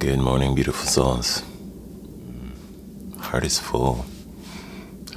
Good 0.00 0.18
morning, 0.18 0.54
beautiful 0.54 0.86
souls. 0.86 1.42
Mm. 1.42 3.20
Heart 3.20 3.44
is 3.44 3.58
full. 3.58 4.06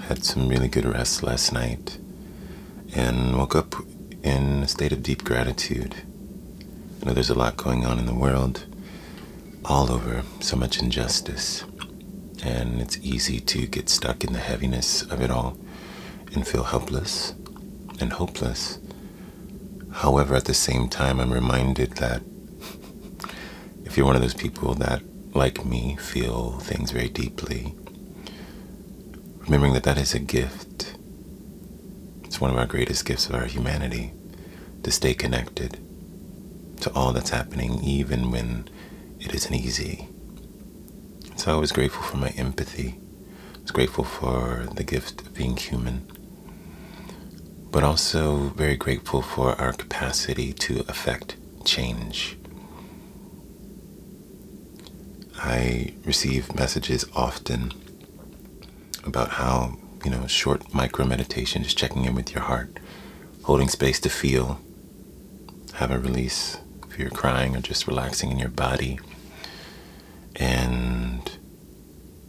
Had 0.09 0.25
some 0.25 0.49
really 0.49 0.67
good 0.67 0.83
rest 0.83 1.23
last 1.23 1.53
night 1.53 1.97
and 2.93 3.37
woke 3.37 3.55
up 3.55 3.75
in 4.23 4.61
a 4.61 4.67
state 4.67 4.91
of 4.91 5.01
deep 5.01 5.23
gratitude. 5.23 5.95
I 7.01 7.05
know 7.05 7.13
there's 7.13 7.29
a 7.29 7.33
lot 7.33 7.55
going 7.55 7.85
on 7.85 7.97
in 7.97 8.07
the 8.07 8.13
world, 8.13 8.65
all 9.63 9.89
over, 9.89 10.23
so 10.41 10.57
much 10.57 10.81
injustice, 10.81 11.63
and 12.43 12.81
it's 12.81 12.97
easy 12.97 13.39
to 13.39 13.65
get 13.65 13.87
stuck 13.87 14.25
in 14.25 14.33
the 14.33 14.39
heaviness 14.39 15.03
of 15.03 15.21
it 15.21 15.31
all 15.31 15.57
and 16.33 16.45
feel 16.45 16.63
helpless 16.63 17.33
and 18.01 18.11
hopeless. 18.11 18.79
However, 19.93 20.35
at 20.35 20.43
the 20.43 20.53
same 20.53 20.89
time, 20.89 21.21
I'm 21.21 21.31
reminded 21.31 21.93
that 21.93 22.21
if 23.93 23.97
you're 23.97 24.07
one 24.07 24.15
of 24.15 24.23
those 24.23 24.33
people 24.33 24.73
that, 24.73 25.03
like 25.35 25.63
me, 25.63 25.95
feel 25.97 26.53
things 26.53 26.89
very 26.89 27.09
deeply, 27.09 27.75
remembering 29.41 29.73
that 29.73 29.83
that 29.83 29.99
is 29.99 30.15
a 30.15 30.19
gift. 30.19 30.95
It's 32.23 32.41
one 32.41 32.49
of 32.49 32.57
our 32.57 32.65
greatest 32.65 33.05
gifts 33.05 33.29
of 33.29 33.35
our 33.35 33.45
humanity 33.45 34.11
to 34.81 34.89
stay 34.89 35.13
connected 35.13 35.77
to 36.81 36.91
all 36.95 37.13
that's 37.13 37.29
happening, 37.29 37.83
even 37.83 38.31
when 38.31 38.67
it 39.19 39.35
isn't 39.35 39.53
easy. 39.53 40.07
So 41.35 41.55
I 41.55 41.59
was 41.59 41.71
grateful 41.71 42.01
for 42.01 42.17
my 42.17 42.29
empathy. 42.29 42.95
I 43.57 43.61
was 43.61 43.69
grateful 43.69 44.05
for 44.05 44.65
the 44.73 44.83
gift 44.83 45.21
of 45.21 45.35
being 45.35 45.55
human, 45.55 46.07
but 47.69 47.83
also 47.83 48.53
very 48.55 48.75
grateful 48.75 49.21
for 49.21 49.53
our 49.61 49.71
capacity 49.71 50.51
to 50.51 50.79
affect 50.87 51.35
change. 51.63 52.37
I 55.43 55.93
receive 56.05 56.55
messages 56.55 57.05
often 57.13 57.73
about 59.03 59.31
how, 59.31 59.77
you 60.05 60.09
know, 60.09 60.25
short 60.25 60.73
micro 60.73 61.05
meditation, 61.05 61.63
just 61.63 61.77
checking 61.77 62.05
in 62.05 62.15
with 62.15 62.33
your 62.33 62.43
heart, 62.43 62.79
holding 63.43 63.67
space 63.67 63.99
to 63.99 64.09
feel, 64.09 64.61
have 65.73 65.91
a 65.91 65.99
release 65.99 66.59
if 66.87 66.97
you're 66.97 67.09
crying 67.09 67.57
or 67.57 67.59
just 67.59 67.87
relaxing 67.87 68.31
in 68.31 68.39
your 68.39 68.49
body, 68.49 68.99
and 70.37 71.37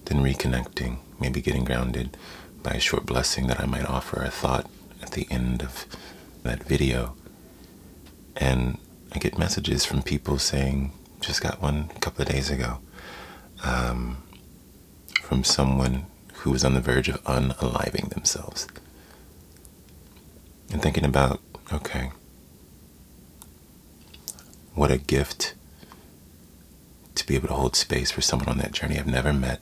then 0.06 0.19
reconnecting, 0.19 0.98
maybe 1.20 1.41
getting 1.41 1.64
grounded 1.64 2.16
by 2.64 2.72
a 2.72 2.81
short 2.81 3.06
blessing 3.06 3.47
that 3.47 3.60
I 3.60 3.66
might 3.66 3.86
offer, 3.86 4.22
a 4.22 4.31
thought 4.31 4.69
at 5.00 5.12
the 5.12 5.28
end 5.31 5.62
of 5.62 5.86
that 6.42 6.64
video. 6.64 7.14
And 8.36 8.78
I 9.12 9.20
get 9.20 9.38
messages 9.38 9.84
from 9.84 10.03
people 10.03 10.38
saying, 10.41 10.91
just 11.27 11.42
got 11.42 11.61
one 11.62 11.91
a 11.94 11.98
couple 12.00 12.22
of 12.22 12.28
days 12.28 12.50
ago 12.50 12.78
um, 13.62 14.22
from 15.22 15.44
someone 15.44 16.06
who 16.34 16.50
was 16.50 16.64
on 16.64 16.75
the 16.75 16.81
verge 16.81 17.08
of 17.08 17.22
unaliving 17.25 18.11
themselves. 18.11 18.66
And 20.70 20.83
thinking 20.83 21.05
about, 21.05 21.41
okay, 21.72 22.11
what 24.75 24.91
a 24.91 24.98
gift 24.98 25.55
to 27.14 27.27
be 27.27 27.36
able 27.36 27.48
to 27.48 27.55
hold 27.55 27.77
space 27.77 28.11
for 28.11 28.20
someone 28.20 28.48
on 28.48 28.59
that 28.59 28.72
journey 28.72 28.98
I've 28.98 29.06
never 29.06 29.33
met, 29.33 29.61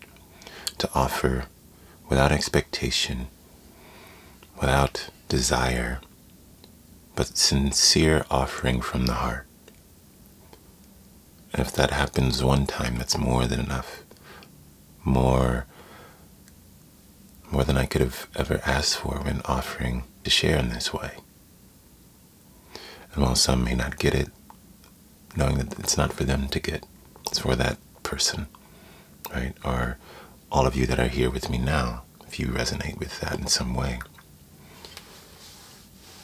to 0.79 0.89
offer 0.95 1.45
without 2.09 2.33
expectation, 2.33 3.29
without 4.59 5.11
desire, 5.29 6.01
but 7.15 7.37
sincere 7.37 8.25
offering 8.31 8.81
from 8.81 9.07
the 9.07 9.15
heart. 9.15 9.47
And 11.53 11.67
if 11.67 11.73
that 11.73 11.91
happens 11.91 12.43
one 12.43 12.67
time, 12.67 12.97
that's 12.97 13.19
more 13.19 13.47
than 13.47 13.61
enough. 13.61 14.03
More, 15.05 15.67
more 17.51 17.65
than 17.65 17.77
I 17.77 17.87
could 17.87 18.01
have 18.01 18.29
ever 18.35 18.61
asked 18.65 18.99
for 18.99 19.17
when 19.19 19.43
offering 19.45 20.05
to 20.25 20.31
share 20.31 20.59
in 20.59 20.71
this 20.71 20.95
way. 20.95 21.13
And 23.15 23.23
while 23.23 23.35
some 23.35 23.65
may 23.65 23.75
not 23.75 23.99
get 23.99 24.15
it, 24.15 24.31
knowing 25.37 25.57
that 25.59 25.79
it's 25.79 25.97
not 25.97 26.13
for 26.13 26.25
them 26.25 26.49
to 26.49 26.61
get, 26.61 26.87
it's 27.27 27.41
for 27.41 27.55
that 27.57 27.79
person, 28.03 28.47
right? 29.35 29.55
Or 29.65 29.99
all 30.51 30.67
of 30.67 30.77
you 30.77 30.87
that 30.87 30.99
are 30.99 31.09
here 31.09 31.31
with 31.31 31.51
me 31.51 31.59
now, 31.59 32.05
if 32.27 32.41
you 32.41 32.47
resonate 32.47 32.99
with 32.99 33.21
that 33.21 33.39
in 33.39 33.47
some 33.47 33.75
way. 33.75 34.01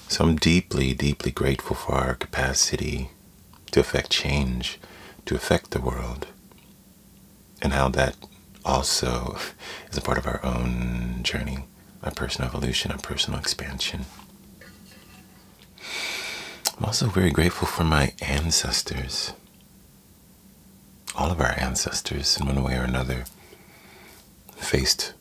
So 0.08 0.24
I'm 0.24 0.36
deeply, 0.36 0.94
deeply 0.94 1.30
grateful 1.30 1.76
for 1.76 1.94
our 1.94 2.14
capacity 2.14 3.10
to 3.72 3.80
affect 3.80 4.10
change 4.10 4.78
to 5.28 5.34
affect 5.34 5.72
the 5.72 5.80
world, 5.80 6.26
and 7.60 7.74
how 7.74 7.86
that 7.90 8.16
also 8.64 9.36
is 9.90 9.98
a 9.98 10.00
part 10.00 10.16
of 10.16 10.26
our 10.26 10.42
own 10.42 11.20
journey, 11.22 11.58
our 12.02 12.10
personal 12.10 12.48
evolution, 12.48 12.90
our 12.90 12.96
personal 12.96 13.38
expansion. 13.38 14.06
I'm 16.78 16.84
also 16.86 17.08
very 17.08 17.30
grateful 17.30 17.68
for 17.68 17.84
my 17.84 18.14
ancestors. 18.22 19.34
All 21.14 21.30
of 21.30 21.42
our 21.42 21.54
ancestors, 21.60 22.38
in 22.40 22.46
one 22.46 22.62
way 22.62 22.78
or 22.78 22.84
another, 22.84 23.24
faced 24.56 25.12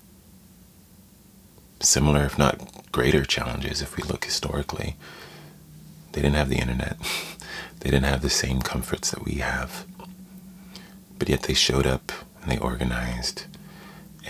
similar, 1.81 2.23
if 2.23 2.38
not 2.38 2.91
greater, 2.94 3.25
challenges 3.25 3.81
if 3.81 3.97
we 3.97 4.03
look 4.03 4.23
historically. 4.23 4.96
They 6.13 6.22
didn't 6.22 6.35
have 6.35 6.47
the 6.47 6.59
internet, 6.59 6.96
they 7.81 7.90
didn't 7.90 8.06
have 8.06 8.22
the 8.22 8.29
same 8.29 8.62
comforts 8.62 9.12
that 9.12 9.25
we 9.25 9.34
have 9.40 9.85
but 11.19 11.29
yet 11.29 11.44
they 11.44 11.53
showed 11.53 11.85
up 11.85 12.11
and 12.41 12.51
they 12.51 12.57
organized 12.57 13.45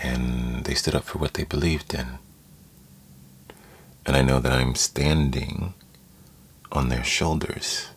and 0.02 0.64
they 0.64 0.74
stood 0.74 0.94
up 0.94 1.04
for 1.04 1.18
what 1.18 1.34
they 1.34 1.44
believed 1.44 1.94
in. 1.94 2.18
And 4.06 4.16
I 4.16 4.22
know 4.22 4.38
that 4.40 4.52
I'm 4.52 4.74
standing 4.74 5.74
on 6.72 6.88
their 6.88 7.04
shoulders 7.04 7.88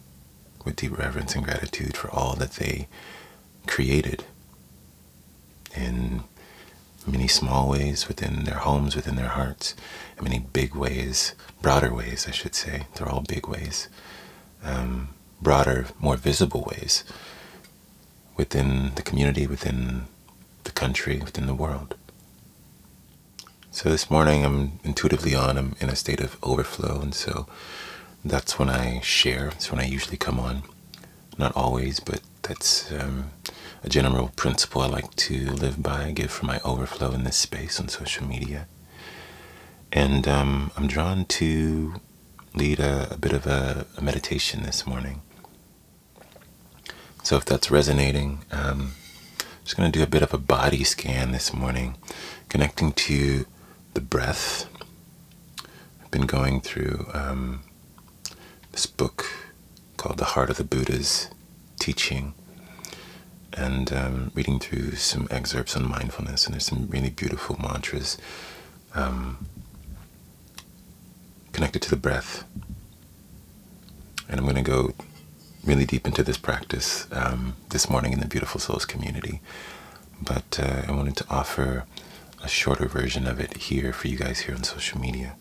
with 0.66 0.76
deep 0.76 0.98
reverence 0.98 1.36
and 1.36 1.44
gratitude 1.44 1.96
for 1.96 2.10
all 2.12 2.36
that 2.36 2.54
they 2.54 2.88
created 3.68 4.26
in 5.76 6.24
many 7.08 7.28
small 7.28 7.70
ways 7.70 8.08
within 8.08 8.44
their 8.44 8.60
homes, 8.60 8.96
within 8.96 9.16
their 9.16 9.30
hearts, 9.30 9.76
in 10.18 10.24
many 10.24 10.40
big 10.40 10.76
ways, 10.76 11.34
broader 11.62 11.94
ways, 11.94 12.26
I 12.28 12.32
should 12.32 12.56
say. 12.56 12.88
They're 12.96 13.10
all 13.10 13.22
big 13.22 13.48
ways, 13.48 13.88
um, 14.64 15.10
broader, 15.42 15.88
more 16.00 16.18
visible 16.18 16.68
ways 16.70 17.04
within 18.42 18.92
the 18.96 19.04
community, 19.04 19.46
within 19.46 20.06
the 20.64 20.72
country, 20.72 21.18
within 21.24 21.46
the 21.46 21.54
world. 21.54 21.94
So 23.70 23.88
this 23.88 24.10
morning 24.10 24.44
I'm 24.44 24.80
intuitively 24.84 25.36
on, 25.36 25.60
I'm 25.60 25.76
in 25.80 25.90
a 25.90 25.96
state 25.96 26.20
of 26.20 26.38
overflow, 26.42 27.00
and 27.02 27.14
so 27.14 27.46
that's 28.26 28.58
when 28.58 28.68
I 28.68 29.00
share, 29.02 29.52
that's 29.52 29.72
when 29.72 29.80
I 29.80 29.86
usually 29.86 30.18
come 30.18 30.40
on. 30.40 30.64
Not 31.38 31.56
always, 31.56 32.00
but 32.00 32.22
that's 32.42 32.92
um, 32.92 33.30
a 33.84 33.90
general 33.90 34.32
principle 34.36 34.82
I 34.82 34.88
like 34.88 35.16
to 35.28 35.52
live 35.52 35.84
by. 35.84 36.06
I 36.06 36.12
give 36.12 36.32
from 36.32 36.48
my 36.48 36.60
overflow 36.66 37.12
in 37.12 37.24
this 37.24 37.38
space 37.38 37.80
on 37.80 37.90
social 37.90 38.26
media. 38.26 38.66
And 39.94 40.28
um, 40.28 40.72
I'm 40.76 40.88
drawn 40.88 41.26
to 41.26 42.02
lead 42.56 42.80
a, 42.80 43.14
a 43.14 43.18
bit 43.18 43.34
of 43.34 43.46
a, 43.46 43.86
a 44.00 44.02
meditation 44.02 44.64
this 44.64 44.88
morning. 44.88 45.22
So 47.24 47.38
if 47.38 47.46
that's 47.46 47.70
resonating, 47.72 48.40
um, 48.52 48.94
I'm 49.40 49.64
just 49.64 49.78
going 49.78 49.92
to 49.92 49.98
do 49.98 50.04
a 50.04 50.08
bit 50.08 50.24
of 50.24 50.34
a 50.34 50.38
body 50.38 50.84
scan 50.84 51.32
this 51.32 51.54
morning, 51.54 51.96
connecting 52.50 52.94
to 52.94 53.46
the 53.94 54.02
breath. 54.02 54.68
I've 56.02 56.12
been 56.12 56.26
going 56.26 56.62
through 56.62 57.08
um, 57.14 57.62
this 58.72 58.86
book 58.86 59.26
called 59.98 60.18
The 60.18 60.26
Heart 60.26 60.50
of 60.50 60.58
the 60.58 60.64
Buddha's 60.64 61.30
Teaching 61.80 62.34
and 63.54 63.92
um, 63.94 64.32
reading 64.34 64.60
through 64.60 64.96
some 64.96 65.28
excerpts 65.30 65.76
on 65.76 65.88
mindfulness, 65.88 66.46
and 66.46 66.54
there's 66.54 66.66
some 66.66 66.88
really 66.90 67.10
beautiful 67.10 67.58
mantras 67.62 68.18
um, 68.96 69.46
connected 71.52 71.82
to 71.84 71.90
the 71.90 71.98
breath. 71.98 72.46
And 74.30 74.40
I'm 74.40 74.46
going 74.46 74.56
to 74.56 74.62
go 74.62 74.94
really 75.64 75.86
deep 75.86 76.08
into 76.08 76.24
this 76.24 76.38
practice 76.38 77.08
um, 77.12 77.56
this 77.70 77.90
morning 77.90 78.14
in 78.14 78.20
the 78.20 78.28
Beautiful 78.28 78.60
Souls 78.60 78.86
community. 78.86 79.42
But 80.22 80.60
uh, 80.60 80.84
I 80.88 80.92
wanted 80.92 81.16
to 81.18 81.26
offer 81.30 81.86
a 82.44 82.48
shorter 82.48 82.88
version 82.88 83.28
of 83.28 83.40
it 83.40 83.58
here 83.58 83.94
for 83.94 84.08
you 84.08 84.18
guys 84.18 84.42
here 84.42 84.56
on 84.56 84.64
social 84.64 85.00
media. 85.00 85.36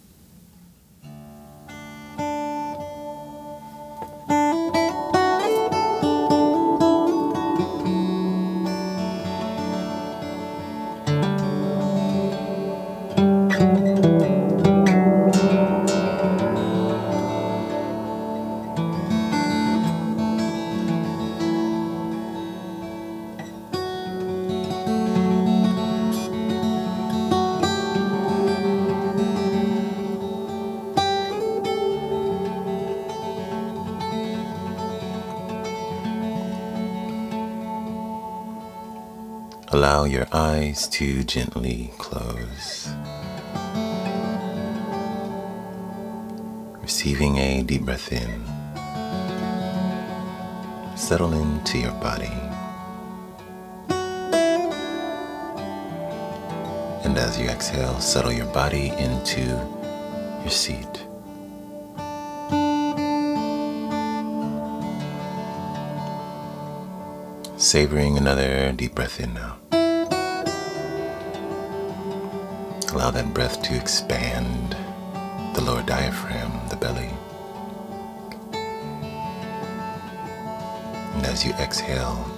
Allow 40.00 40.08
your 40.08 40.28
eyes 40.32 40.88
to 40.96 41.22
gently 41.24 41.92
close. 41.98 42.88
Receiving 46.80 47.36
a 47.36 47.62
deep 47.62 47.82
breath 47.82 48.10
in. 48.10 48.42
Settle 50.96 51.34
into 51.34 51.76
your 51.76 51.92
body. 52.00 52.32
And 57.04 57.18
as 57.18 57.38
you 57.38 57.50
exhale, 57.50 58.00
settle 58.00 58.32
your 58.32 58.50
body 58.54 58.94
into 58.96 59.42
your 60.40 60.48
seat. 60.48 61.04
Savoring 67.58 68.16
another 68.16 68.72
deep 68.72 68.94
breath 68.94 69.20
in 69.20 69.34
now. 69.34 69.58
Allow 73.00 73.12
that 73.12 73.32
breath 73.32 73.62
to 73.62 73.74
expand 73.74 74.76
the 75.54 75.62
lower 75.62 75.82
diaphragm, 75.84 76.52
the 76.68 76.76
belly. 76.76 77.08
And 81.14 81.24
as 81.24 81.42
you 81.42 81.52
exhale, 81.52 82.30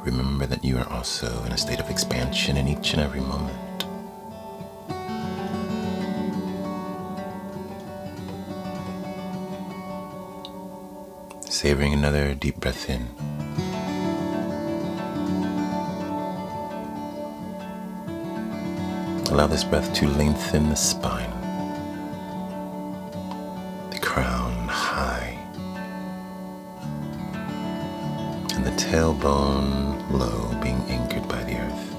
remember 0.00 0.46
that 0.46 0.64
you 0.64 0.78
are 0.78 0.90
also 0.90 1.44
in 1.44 1.52
a 1.52 1.58
state 1.58 1.78
of 1.78 1.90
expansion 1.90 2.56
in 2.56 2.66
each 2.66 2.94
and 2.94 3.02
every 3.02 3.20
moment. 3.20 3.84
Savoring 11.50 11.92
another 11.92 12.34
deep 12.34 12.56
breath 12.60 12.88
in. 12.88 13.35
Allow 19.36 19.48
this 19.48 19.64
breath 19.64 19.92
to 19.92 20.08
lengthen 20.08 20.70
the 20.70 20.76
spine, 20.76 21.30
the 23.90 23.98
crown 23.98 24.66
high, 24.66 25.36
and 28.54 28.64
the 28.64 28.70
tailbone 28.82 30.10
low, 30.10 30.58
being 30.62 30.80
anchored 30.88 31.28
by 31.28 31.44
the 31.44 31.58
earth. 31.58 31.94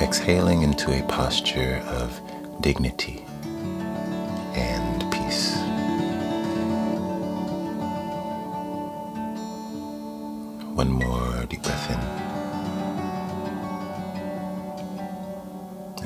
Exhaling 0.00 0.62
into 0.62 0.98
a 0.98 1.02
posture 1.02 1.82
of 1.88 2.18
dignity 2.62 3.26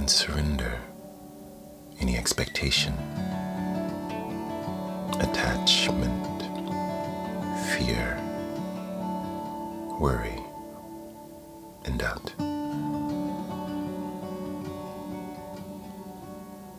And 0.07 0.11
surrender 0.13 0.79
any 1.99 2.17
expectation, 2.17 2.95
attachment, 5.19 6.43
fear, 7.75 8.17
worry, 10.01 10.41
and 11.87 11.99
doubt. 11.99 12.33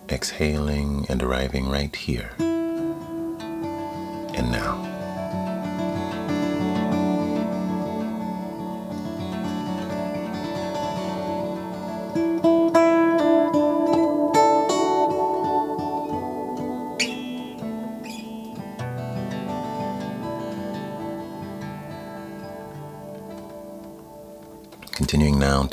Exhaling 0.10 1.06
and 1.10 1.22
arriving 1.22 1.68
right 1.68 1.94
here 1.94 2.32
and 2.40 4.52
now. 4.54 4.77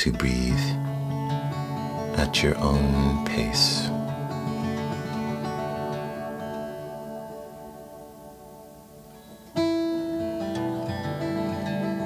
To 0.05 0.12
breathe 0.12 0.61
at 2.19 2.43
your 2.43 2.55
own 2.59 3.25
pace. 3.25 3.87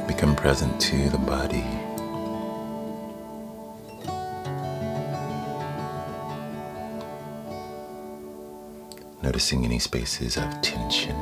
Become 0.06 0.36
present 0.36 0.80
to 0.80 1.08
the 1.08 1.18
body. 1.18 1.66
Noticing 9.24 9.64
any 9.64 9.80
spaces 9.80 10.36
of 10.36 10.62
tension 10.62 11.16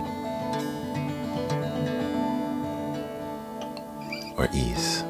or 4.36 4.46
ease. 4.52 5.02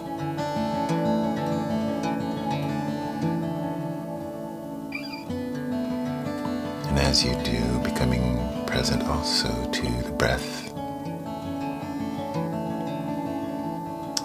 As 7.17 7.25
you 7.25 7.35
do, 7.45 7.79
becoming 7.79 8.37
present 8.67 9.03
also 9.05 9.49
to 9.71 9.83
the 10.03 10.13
breath. 10.19 10.71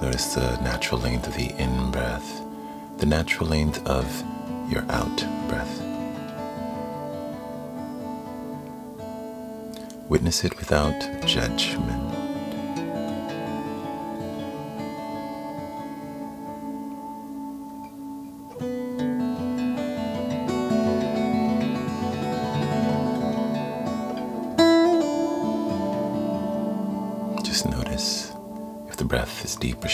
Notice 0.02 0.34
the 0.34 0.58
natural 0.62 1.00
length 1.00 1.26
of 1.26 1.36
the 1.36 1.52
in 1.58 1.92
breath, 1.92 2.42
the 2.98 3.06
natural 3.06 3.48
length 3.48 3.86
of 3.88 4.06
your 4.70 4.84
out 4.90 5.18
breath. 5.48 5.82
Witness 10.10 10.44
it 10.44 10.58
without 10.58 11.00
judgment. 11.26 12.21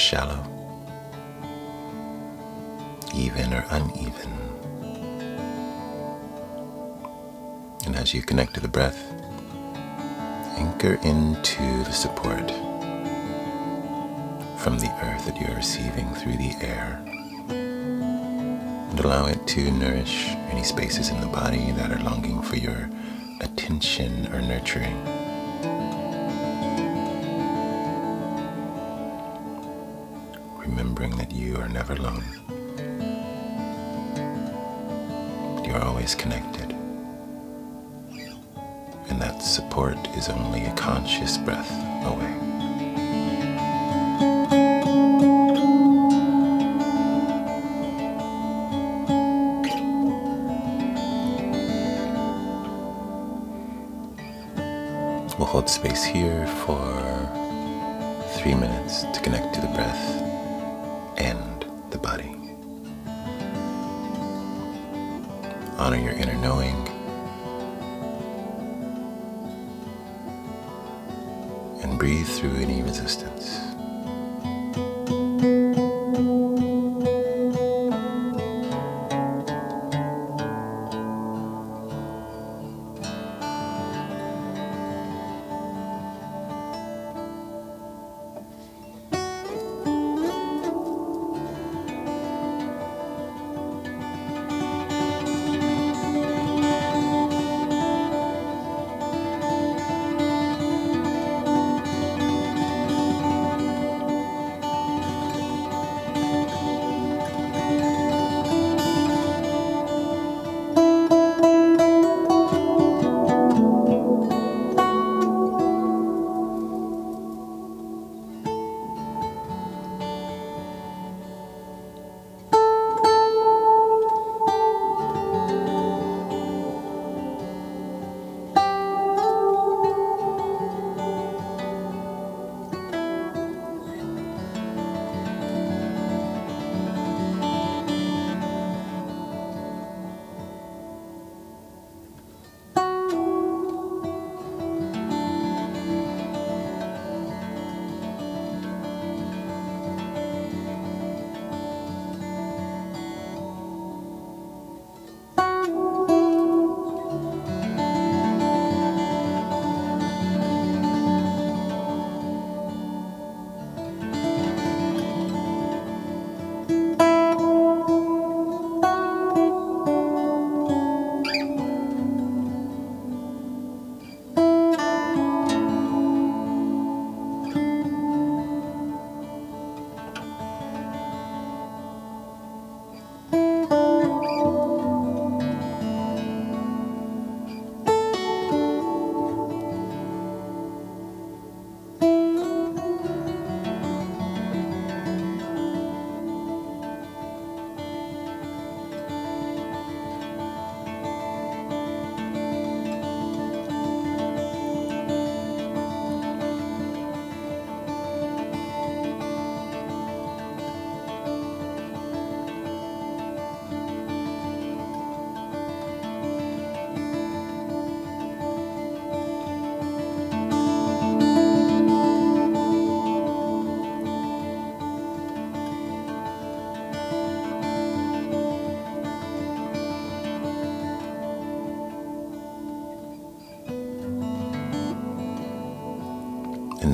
Shallow, 0.07 0.41
even 3.13 3.53
or 3.53 3.65
uneven. 3.71 4.31
And 7.85 7.93
as 7.93 8.13
you 8.13 8.21
connect 8.21 8.53
to 8.53 8.61
the 8.61 8.69
breath, 8.69 9.03
anchor 10.57 10.93
into 11.03 11.83
the 11.83 11.91
support 11.91 12.49
from 14.61 14.79
the 14.79 14.89
earth 15.03 15.25
that 15.25 15.37
you 15.41 15.47
are 15.47 15.57
receiving 15.57 16.07
through 16.15 16.37
the 16.37 16.55
air. 16.61 17.03
And 17.49 18.97
allow 19.01 19.25
it 19.25 19.45
to 19.47 19.71
nourish 19.71 20.29
any 20.49 20.63
spaces 20.63 21.09
in 21.09 21.19
the 21.19 21.27
body 21.27 21.71
that 21.71 21.91
are 21.91 22.01
longing 22.01 22.41
for 22.41 22.55
your 22.55 22.89
attention 23.41 24.33
or 24.33 24.41
nurturing. 24.41 25.16
Remembering 31.07 31.17
that 31.17 31.31
you 31.35 31.57
are 31.57 31.69
never 31.69 31.93
alone. 31.93 32.23
You 35.65 35.73
are 35.73 35.83
always 35.83 36.15
connected. 36.15 36.71
And 39.09 39.21
that 39.21 39.41
support 39.41 39.97
is 40.17 40.29
only 40.29 40.65
a 40.65 40.73
conscious 40.75 41.37
breath 41.37 41.71
away. 42.03 42.33
We'll 55.37 55.47
hold 55.47 55.69
space 55.69 56.03
here 56.03 56.47
for 56.65 56.79
three 58.39 58.55
minutes 58.55 59.03
to 59.03 59.19
connect 59.21 59.53
to 59.55 59.61
the 59.61 59.67
breath 59.67 60.26
Honor 65.88 66.00
your 66.00 66.15
inner 66.15 66.36
knowing. 66.41 66.75
And 71.82 71.98
breathe 71.98 72.27
through 72.27 72.58
any 72.58 72.82
resistance. 72.82 73.76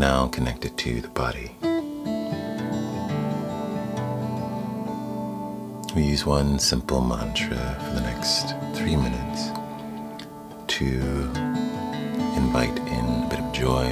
Now 0.03 0.27
connect 0.27 0.65
it 0.65 0.75
to 0.75 0.99
the 0.99 1.07
body. 1.07 1.55
We 5.95 6.03
use 6.03 6.25
one 6.25 6.59
simple 6.59 6.99
mantra 6.99 7.79
for 7.85 7.91
the 7.95 8.01
next 8.01 8.53
three 8.73 8.97
minutes 8.97 9.41
to 10.75 10.85
invite 12.35 12.77
in 12.79 13.05
a 13.23 13.27
bit 13.29 13.39
of 13.39 13.53
joy 13.53 13.87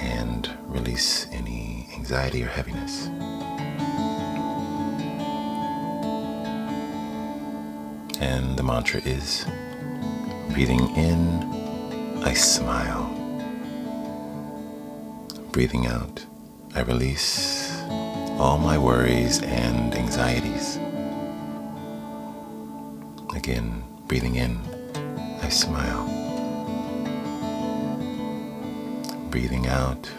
and 0.00 0.50
release 0.66 1.28
any 1.32 1.88
anxiety 1.94 2.42
or 2.42 2.48
heaviness. 2.48 3.06
And 8.20 8.54
the 8.58 8.62
mantra 8.62 9.00
is 9.00 9.46
breathing 10.52 10.94
in, 10.94 12.22
I 12.22 12.34
smile. 12.34 13.15
Breathing 15.56 15.86
out, 15.86 16.26
I 16.74 16.82
release 16.82 17.80
all 18.38 18.58
my 18.58 18.76
worries 18.76 19.40
and 19.42 19.94
anxieties. 19.94 20.76
Again, 23.34 23.82
breathing 24.06 24.34
in, 24.34 24.58
I 25.40 25.48
smile. 25.48 26.04
Breathing 29.30 29.66
out, 29.66 30.10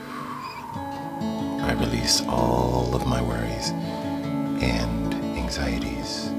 I 0.73 1.77
release 1.81 2.23
all 2.27 2.95
of 2.95 3.05
my 3.05 3.21
worries 3.21 3.69
and 4.59 5.13
anxieties. 5.37 6.31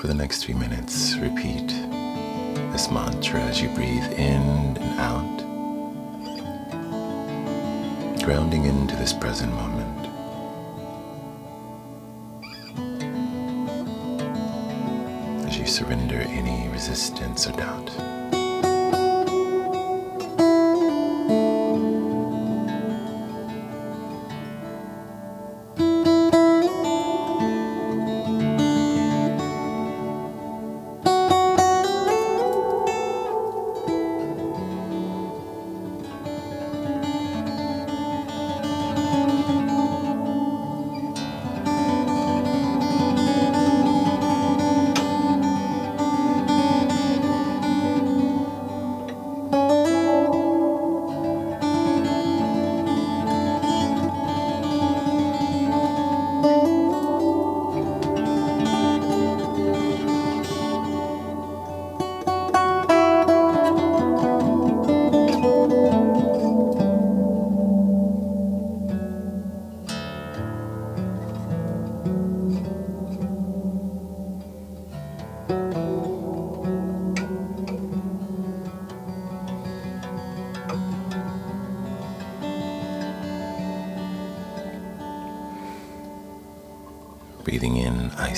For 0.00 0.06
the 0.06 0.14
next 0.14 0.42
three 0.42 0.54
minutes, 0.54 1.16
repeat 1.16 1.68
this 2.72 2.90
mantra 2.90 3.42
as 3.42 3.60
you 3.60 3.68
breathe 3.74 4.10
in 4.12 4.40
and 4.40 4.78
out, 4.98 5.41
grounding 8.22 8.66
into 8.66 8.94
this 8.96 9.12
present 9.12 9.52
moment. 9.52 10.06
As 15.46 15.58
you 15.58 15.66
surrender 15.66 16.20
any 16.28 16.68
resistance 16.68 17.48
or 17.48 17.52
doubt. 17.52 18.11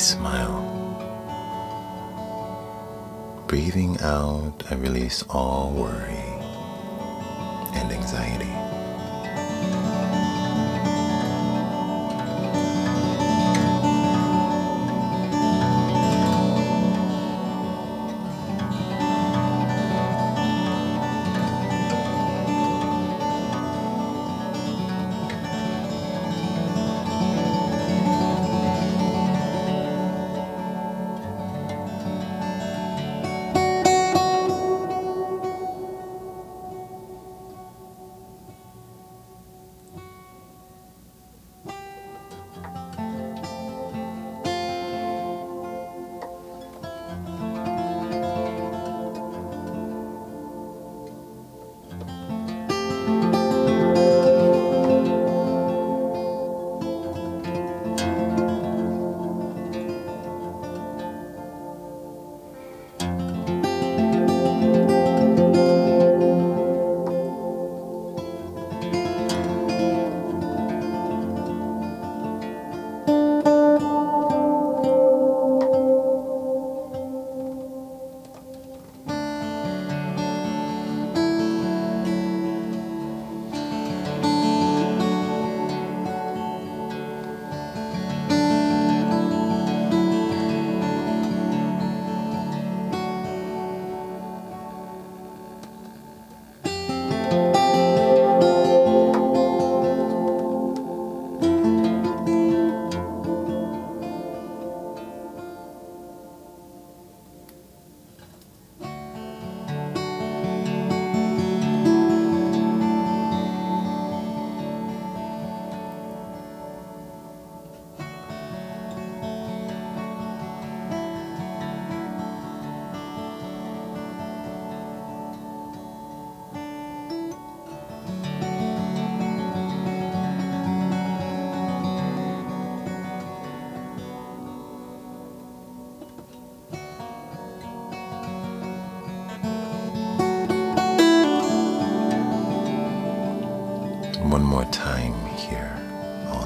Smile. 0.05 0.61
Breathing 3.47 3.99
out, 4.03 4.63
I 4.71 4.75
release 4.75 5.23
all 5.31 5.71
worry 5.71 6.24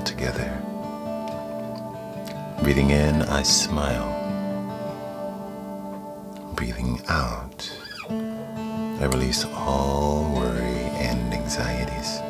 together. 0.09 0.51
Breathing 2.63 2.91
in, 2.91 3.23
I 3.23 3.43
smile. 3.43 4.09
Breathing 6.55 7.03
out, 7.09 7.71
I 8.09 9.05
release 9.05 9.45
all 9.45 10.33
worry 10.35 10.81
and 11.07 11.35
anxieties. 11.35 12.21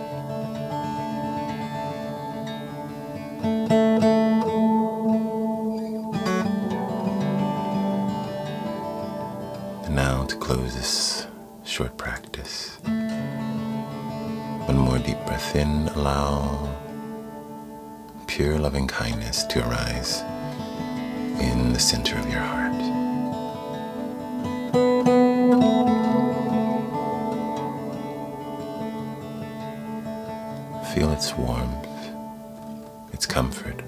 Kindness 18.99 19.45
to 19.45 19.65
arise 19.65 20.23
in 21.41 21.73
the 21.73 21.79
center 21.79 22.19
of 22.19 22.29
your 22.29 22.41
heart. 22.41 22.75
Feel 30.93 31.13
its 31.13 31.33
warmth, 31.37 31.87
its 33.13 33.25
comfort, 33.25 33.81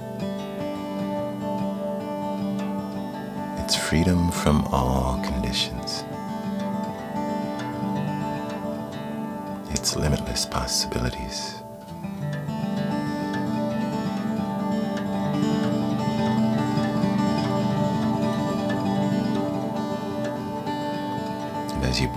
its 3.64 3.74
freedom 3.74 4.30
from 4.30 4.64
all 4.66 5.20
conditions, 5.24 6.04
its 9.74 9.96
limitless 9.96 10.46
possibilities. 10.46 11.59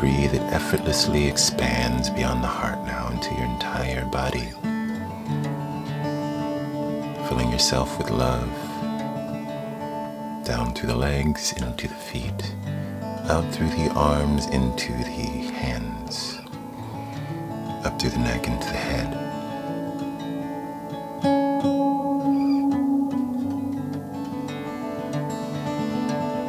Breathe, 0.03 0.33
it 0.33 0.41
effortlessly 0.51 1.27
expands 1.29 2.09
beyond 2.09 2.43
the 2.43 2.47
heart 2.47 2.77
now 2.85 3.07
into 3.07 3.33
your 3.35 3.45
entire 3.45 4.03
body 4.07 4.49
filling 7.29 7.49
yourself 7.49 7.97
with 7.97 8.09
love 8.09 8.49
down 10.43 10.73
through 10.75 10.89
the 10.89 10.95
legs, 10.95 11.53
into 11.53 11.87
the 11.87 11.93
feet, 11.93 12.53
out 13.29 13.49
through 13.53 13.69
the 13.69 13.89
arms, 13.95 14.45
into 14.47 14.91
the 14.91 15.53
hands, 15.61 16.37
up 17.85 17.97
through 17.97 18.09
the 18.09 18.19
neck, 18.19 18.45
into 18.45 18.67
the 18.67 18.73
head. 18.73 19.13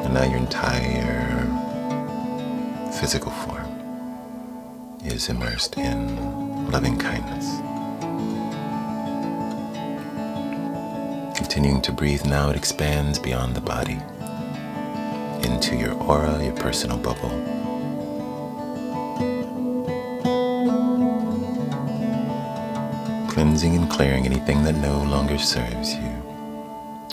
And 0.04 0.12
now 0.12 0.24
your 0.24 0.38
entire 0.38 1.33
physical 3.00 3.32
form 3.32 3.66
is 5.04 5.28
immersed 5.28 5.76
in 5.76 6.70
loving 6.70 6.96
kindness. 6.96 7.46
Continuing 11.36 11.82
to 11.82 11.92
breathe 11.92 12.24
now, 12.24 12.50
it 12.50 12.56
expands 12.56 13.18
beyond 13.18 13.54
the 13.54 13.60
body 13.60 13.98
into 15.46 15.76
your 15.76 15.94
aura, 16.02 16.42
your 16.42 16.54
personal 16.54 16.96
bubble. 16.96 17.30
Cleansing 23.28 23.74
and 23.74 23.90
clearing 23.90 24.24
anything 24.24 24.62
that 24.62 24.76
no 24.76 25.02
longer 25.02 25.38
serves 25.38 25.94
you, 25.94 26.10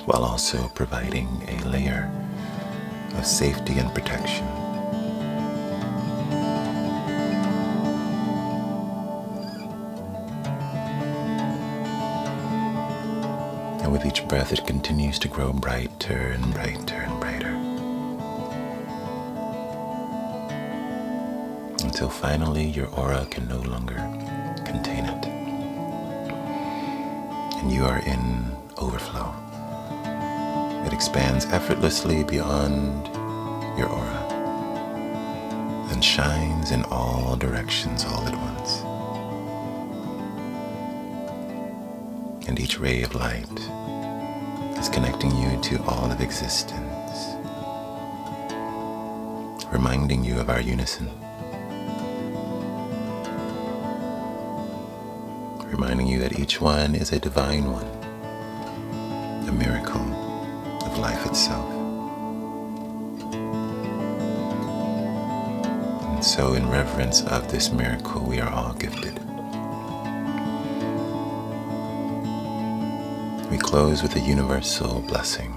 while 0.06 0.24
also 0.24 0.68
providing 0.70 1.28
a 1.48 1.68
layer 1.68 2.12
of 3.18 3.26
safety 3.26 3.80
and 3.80 3.94
protection. 3.94 4.61
Each 14.12 14.28
breath, 14.28 14.52
it 14.52 14.68
continues 14.68 15.18
to 15.18 15.30
grow 15.30 15.54
brighter 15.54 16.18
and 16.36 16.54
brighter 16.54 16.96
and 16.96 17.20
brighter. 17.22 17.56
Until 21.86 22.10
finally 22.10 22.66
your 22.66 22.88
aura 22.88 23.26
can 23.32 23.48
no 23.48 23.62
longer 23.62 23.96
contain 24.66 25.06
it. 25.06 25.26
And 27.60 27.72
you 27.72 27.86
are 27.86 28.00
in 28.00 28.52
overflow. 28.78 29.34
It 30.86 30.92
expands 30.92 31.46
effortlessly 31.46 32.26
beyond 32.26 33.08
your 33.78 33.88
aura 33.88 34.28
and 35.90 36.04
shines 36.04 36.72
in 36.72 36.84
all 36.92 37.38
directions 37.38 38.04
all 38.04 38.28
at 38.28 38.36
once. 38.36 38.84
and 42.48 42.60
each 42.60 42.80
ray 42.80 43.02
of 43.04 43.16
light 43.16 43.48
is 44.82 44.90
connecting 44.90 45.30
you 45.38 45.62
to 45.62 45.80
all 45.84 46.12
of 46.12 46.22
existence, 46.22 47.36
reminding 49.72 50.24
you 50.24 50.40
of 50.40 50.50
our 50.50 50.60
unison, 50.60 51.08
reminding 55.68 56.08
you 56.08 56.18
that 56.18 56.40
each 56.40 56.60
one 56.60 56.96
is 56.96 57.12
a 57.12 57.20
divine 57.20 57.66
one, 57.72 57.86
a 59.48 59.52
miracle 59.52 60.02
of 60.84 60.98
life 60.98 61.28
itself. 61.28 61.70
And 66.16 66.26
so, 66.26 66.54
in 66.56 66.68
reverence 66.68 67.22
of 67.22 67.52
this 67.52 67.72
miracle, 67.72 68.24
we 68.24 68.40
are 68.40 68.50
all 68.50 68.74
gifted. 68.74 69.31
Close 73.72 74.04
with 74.04 74.14
a 74.18 74.20
universal 74.20 75.00
blessing. 75.08 75.50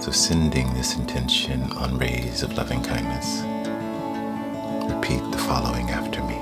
So, 0.00 0.10
sending 0.10 0.74
this 0.74 0.96
intention 0.96 1.62
on 1.74 1.96
rays 1.96 2.42
of 2.42 2.54
loving 2.54 2.82
kindness, 2.82 3.42
repeat 4.92 5.22
the 5.30 5.38
following 5.38 5.90
after 5.90 6.20
me. 6.24 6.40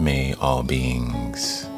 May 0.00 0.34
all 0.40 0.64
beings 0.64 1.68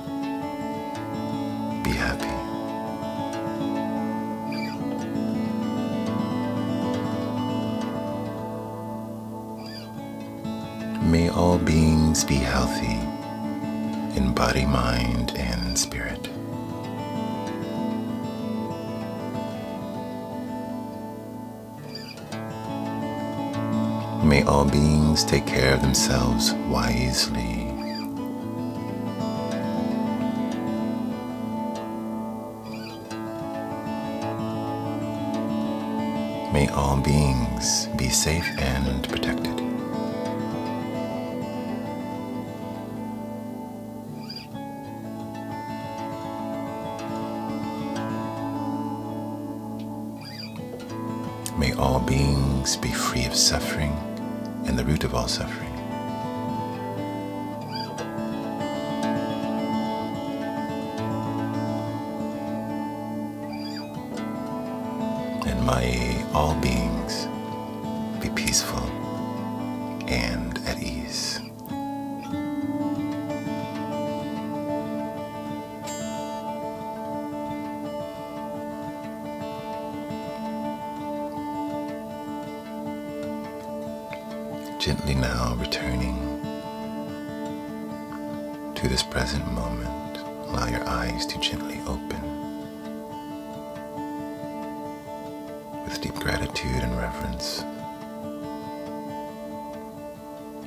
May 11.14 11.28
all 11.28 11.58
beings 11.58 12.24
be 12.24 12.34
healthy 12.34 12.98
in 14.18 14.34
body, 14.34 14.66
mind, 14.66 15.30
and 15.36 15.78
spirit. 15.78 16.28
May 24.24 24.42
all 24.42 24.64
beings 24.64 25.22
take 25.22 25.46
care 25.46 25.74
of 25.74 25.82
themselves 25.82 26.52
wisely. 26.68 27.70
May 36.52 36.68
all 36.74 36.96
beings 36.96 37.86
be 37.96 38.08
safe 38.08 38.48
and 38.58 39.08
protected. 39.08 39.53
All 51.76 51.98
beings 51.98 52.76
be 52.76 52.92
free 52.92 53.24
of 53.26 53.34
suffering 53.34 53.92
and 54.66 54.78
the 54.78 54.84
root 54.84 55.02
of 55.02 55.14
all 55.14 55.26
suffering. 55.26 55.70
And 65.46 65.66
may 65.66 66.24
all 66.32 66.54
beings 66.60 67.26
be 68.22 68.30
peaceful 68.30 68.88
and 70.08 70.58
at 70.68 70.78
ease. 70.80 71.40
Gently 85.04 85.20
now 85.20 85.54
returning 85.56 86.16
to 88.74 88.88
this 88.88 89.02
present 89.02 89.46
moment, 89.52 90.16
allow 90.48 90.66
your 90.66 90.88
eyes 90.88 91.26
to 91.26 91.38
gently 91.40 91.78
open 91.86 92.22
with 95.84 96.00
deep 96.00 96.14
gratitude 96.14 96.82
and 96.82 96.96
reverence 96.96 97.62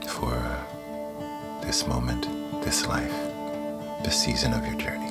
for 0.07 0.37
this 1.63 1.87
moment, 1.87 2.27
this 2.63 2.85
life, 2.85 3.17
this 4.03 4.21
season 4.23 4.53
of 4.53 4.63
your 4.67 4.75
journey. 4.75 5.06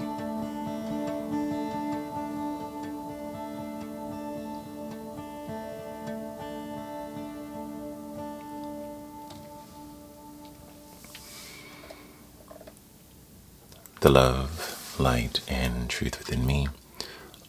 The 14.06 14.12
love, 14.12 14.94
light, 15.00 15.40
and 15.48 15.90
truth 15.90 16.20
within 16.20 16.46
me 16.46 16.68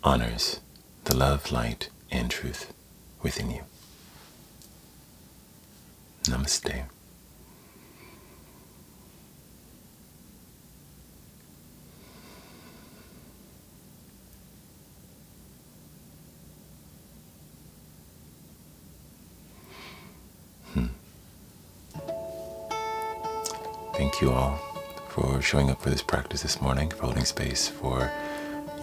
honors 0.04 0.60
the 1.04 1.16
love, 1.16 1.52
light, 1.52 1.92
and 2.10 2.32
truth 2.32 2.74
within 3.22 3.52
you. 3.52 3.62
Namaste. 6.24 6.86
Hmm. 20.74 20.88
Thank 23.94 24.22
you 24.22 24.32
all 24.32 24.67
for 25.18 25.42
showing 25.42 25.72
up 25.72 25.82
for 25.82 25.90
this 25.90 26.04
practice 26.04 26.44
this 26.44 26.62
morning, 26.62 26.92
for 26.92 27.06
holding 27.06 27.26
space 27.26 27.68
for 27.68 28.12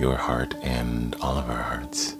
your 0.00 0.16
heart 0.16 0.52
and 0.62 1.14
all 1.20 1.38
of 1.38 1.48
our 1.48 1.62
hearts. 1.62 2.16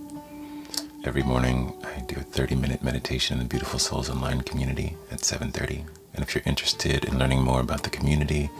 Every 1.03 1.25
morning 1.25 1.75
I 1.85 1.99
do 2.03 2.21
a 2.21 2.23
30-minute 2.23 2.81
meditation 2.81 3.39
in 3.39 3.43
the 3.43 3.49
Beautiful 3.49 3.81
Souls 3.81 4.09
Online 4.09 4.43
community 4.43 4.97
at 5.11 5.19
7.30. 5.19 5.85
And 6.15 6.23
if 6.23 6.33
you're 6.33 6.45
interested 6.47 7.05
in 7.05 7.19
learning 7.19 7.43
more 7.43 7.61
about 7.61 7.83
the 7.83 7.91
community 7.91 8.51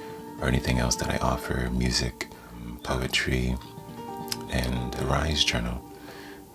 or 0.41 0.49
anything 0.49 0.81
else 0.81 0.97
that 0.97 1.09
I 1.09 1.19
offer, 1.19 1.71
music, 1.71 2.27
poetry, 2.83 3.55
and 4.51 4.93
the 4.95 5.07
Rise 5.07 5.45
Journal, 5.45 5.77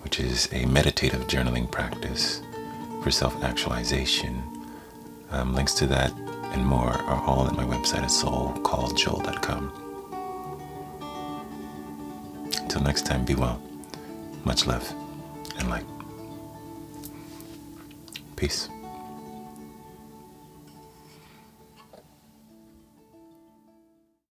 which 0.01 0.19
is 0.19 0.49
a 0.51 0.65
meditative 0.65 1.25
journaling 1.27 1.71
practice 1.71 2.41
for 3.01 3.11
self-actualization. 3.11 4.43
Um, 5.31 5.55
links 5.55 5.73
to 5.75 5.87
that 5.87 6.11
and 6.51 6.65
more 6.65 6.93
are 6.93 7.23
all 7.25 7.47
at 7.47 7.55
my 7.55 7.63
website 7.63 8.03
at 8.03 8.09
soulcalledjoel.com. 8.09 9.73
Until 12.61 12.81
next 12.81 13.05
time, 13.05 13.25
be 13.25 13.35
well. 13.35 13.61
Much 14.43 14.65
love 14.67 14.93
and 15.57 15.69
light. 15.69 15.85
Peace. 18.35 18.69